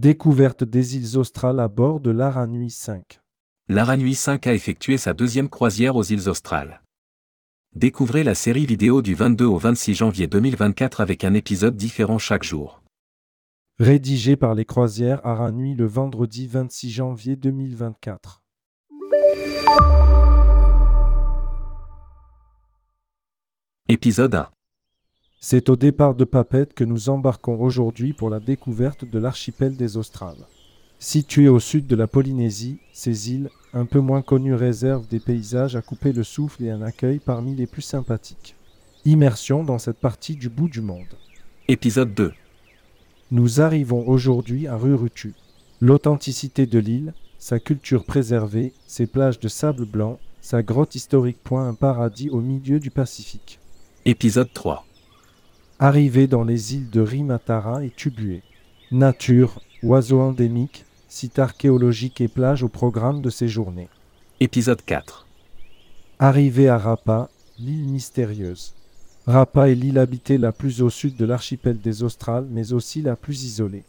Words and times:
Découverte 0.00 0.62
des 0.62 0.96
îles 0.96 1.18
australes 1.18 1.58
à 1.58 1.66
bord 1.66 1.98
de 1.98 2.12
l'Aranui 2.12 2.70
5. 2.70 3.18
L'Aranui 3.66 4.14
5 4.14 4.46
a 4.46 4.54
effectué 4.54 4.96
sa 4.96 5.12
deuxième 5.12 5.48
croisière 5.48 5.96
aux 5.96 6.04
îles 6.04 6.28
australes. 6.28 6.82
Découvrez 7.74 8.22
la 8.22 8.36
série 8.36 8.64
vidéo 8.64 9.02
du 9.02 9.16
22 9.16 9.44
au 9.44 9.58
26 9.58 9.94
janvier 9.94 10.28
2024 10.28 11.00
avec 11.00 11.24
un 11.24 11.34
épisode 11.34 11.74
différent 11.74 12.18
chaque 12.18 12.44
jour. 12.44 12.80
Rédigé 13.80 14.36
par 14.36 14.54
les 14.54 14.64
croisières 14.64 15.20
Aranui 15.26 15.74
le 15.74 15.86
vendredi 15.86 16.46
26 16.46 16.90
janvier 16.90 17.34
2024. 17.34 18.40
Épisode 23.88 24.36
1. 24.36 24.48
C'est 25.40 25.68
au 25.68 25.76
départ 25.76 26.16
de 26.16 26.24
Papette 26.24 26.74
que 26.74 26.82
nous 26.82 27.10
embarquons 27.10 27.60
aujourd'hui 27.60 28.12
pour 28.12 28.28
la 28.28 28.40
découverte 28.40 29.04
de 29.04 29.20
l'archipel 29.20 29.76
des 29.76 29.96
Australes. 29.96 30.48
Situé 30.98 31.46
au 31.48 31.60
sud 31.60 31.86
de 31.86 31.94
la 31.94 32.08
Polynésie, 32.08 32.80
ces 32.92 33.30
îles, 33.30 33.48
un 33.72 33.84
peu 33.84 34.00
moins 34.00 34.20
connues, 34.20 34.56
réservent 34.56 35.06
des 35.06 35.20
paysages 35.20 35.76
à 35.76 35.80
couper 35.80 36.12
le 36.12 36.24
souffle 36.24 36.64
et 36.64 36.70
un 36.70 36.82
accueil 36.82 37.20
parmi 37.20 37.54
les 37.54 37.68
plus 37.68 37.82
sympathiques. 37.82 38.56
Immersion 39.04 39.62
dans 39.62 39.78
cette 39.78 40.00
partie 40.00 40.34
du 40.34 40.48
bout 40.48 40.68
du 40.68 40.80
monde. 40.80 41.06
Épisode 41.68 42.14
2. 42.14 42.32
Nous 43.30 43.60
arrivons 43.60 44.08
aujourd'hui 44.08 44.66
à 44.66 44.76
Rurutu. 44.76 45.34
L'authenticité 45.80 46.66
de 46.66 46.80
l'île, 46.80 47.14
sa 47.38 47.60
culture 47.60 48.04
préservée, 48.04 48.72
ses 48.88 49.06
plages 49.06 49.38
de 49.38 49.46
sable 49.46 49.84
blanc, 49.84 50.18
sa 50.40 50.64
grotte 50.64 50.96
historique 50.96 51.40
point 51.44 51.68
un 51.68 51.74
paradis 51.74 52.28
au 52.28 52.40
milieu 52.40 52.80
du 52.80 52.90
Pacifique. 52.90 53.60
Épisode 54.04 54.52
3. 54.52 54.87
Arrivé 55.80 56.26
dans 56.26 56.42
les 56.42 56.74
îles 56.74 56.90
de 56.90 57.00
Rimatara 57.00 57.84
et 57.84 57.90
Tubué. 57.90 58.42
Nature, 58.90 59.60
oiseaux 59.84 60.20
endémiques, 60.20 60.84
sites 61.08 61.38
archéologiques 61.38 62.20
et 62.20 62.26
plages 62.26 62.64
au 62.64 62.68
programme 62.68 63.22
de 63.22 63.30
ces 63.30 63.46
journées. 63.46 63.88
Épisode 64.40 64.82
4. 64.84 65.28
Arrivé 66.18 66.68
à 66.68 66.78
Rapa, 66.78 67.30
l'île 67.60 67.84
mystérieuse. 67.84 68.74
Rapa 69.28 69.68
est 69.68 69.76
l'île 69.76 70.00
habitée 70.00 70.36
la 70.36 70.50
plus 70.50 70.82
au 70.82 70.90
sud 70.90 71.14
de 71.14 71.24
l'archipel 71.24 71.78
des 71.78 72.02
Australes, 72.02 72.48
mais 72.50 72.72
aussi 72.72 73.00
la 73.00 73.14
plus 73.14 73.44
isolée. 73.44 73.84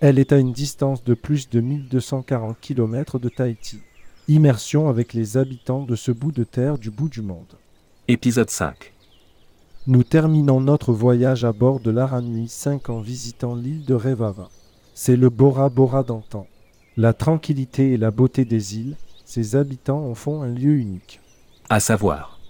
Elle 0.00 0.18
est 0.18 0.32
à 0.32 0.38
une 0.38 0.52
distance 0.52 1.04
de 1.04 1.12
plus 1.12 1.50
de 1.50 1.60
1240 1.60 2.56
km 2.58 3.18
de 3.18 3.28
Tahiti. 3.28 3.80
Immersion 4.28 4.88
avec 4.88 5.12
les 5.12 5.36
habitants 5.36 5.82
de 5.82 5.94
ce 5.94 6.10
bout 6.10 6.32
de 6.32 6.44
terre 6.44 6.78
du 6.78 6.90
bout 6.90 7.10
du 7.10 7.20
monde. 7.20 7.58
Épisode 8.08 8.48
5. 8.48 8.93
Nous 9.86 10.02
terminons 10.02 10.62
notre 10.62 10.94
voyage 10.94 11.44
à 11.44 11.52
bord 11.52 11.78
de 11.78 11.90
l'Aranui 11.90 12.48
5 12.48 12.88
en 12.88 13.00
visitant 13.02 13.54
l'île 13.54 13.84
de 13.84 13.92
Revava. 13.92 14.48
C'est 14.94 15.14
le 15.14 15.28
Bora 15.28 15.68
Bora 15.68 16.02
d'antan. 16.02 16.46
La 16.96 17.12
tranquillité 17.12 17.92
et 17.92 17.98
la 17.98 18.10
beauté 18.10 18.46
des 18.46 18.78
îles, 18.78 18.96
ses 19.26 19.56
habitants 19.56 20.06
en 20.06 20.14
font 20.14 20.40
un 20.40 20.48
lieu 20.48 20.76
unique. 20.76 21.20
À 21.68 21.80
savoir. 21.80 22.40